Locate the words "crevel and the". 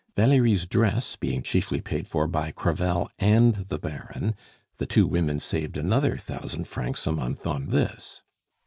2.49-3.77